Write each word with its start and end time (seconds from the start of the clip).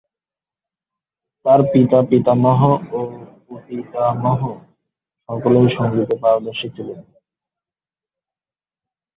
তার 1.45 1.61
পিতা, 1.71 1.99
পিতামহ 2.09 2.61
এবং 2.85 3.07
প্রপিতামহ 3.45 4.41
সকলেই 5.29 5.67
সংগীতে 5.77 6.15
পারদর্শী 6.21 6.67
ছিলেন। 6.75 6.99